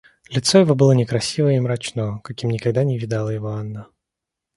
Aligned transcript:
Лицо 0.31 0.57
его 0.57 0.73
было 0.73 0.93
некрасиво 0.93 1.49
и 1.49 1.59
мрачно, 1.59 2.21
каким 2.23 2.49
никогда 2.49 2.83
не 2.83 2.97
видала 2.97 3.29
его 3.29 3.49
Анна. 3.49 3.87